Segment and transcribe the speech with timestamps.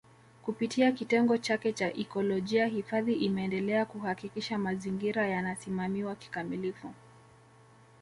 [0.45, 6.93] Kupitia kitengo chake cha ikolojia hifadhi imeendelea kuhakikisha mazingira yanasimamiwa kikamilifu